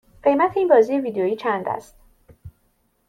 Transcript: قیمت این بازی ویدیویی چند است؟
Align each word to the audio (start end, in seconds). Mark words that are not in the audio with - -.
قیمت 0.23 0.57
این 0.57 0.67
بازی 0.67 0.93
ویدیویی 0.99 1.35
چند 1.35 1.67
است؟ 1.69 1.95